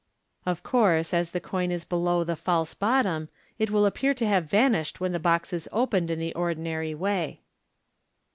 [0.47, 4.49] Of course, as the coin is below the false bottom, it will appear to have
[4.49, 7.41] vanished when the box is opened in the ordinary way.